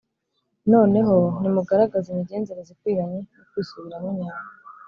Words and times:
Noneho 0.73 1.15
nimugaragaze 1.39 2.07
imigenzereze 2.11 2.69
ikwiranye 2.73 3.19
n'ukwisubiraho 3.35 4.07
nyako 4.17 4.51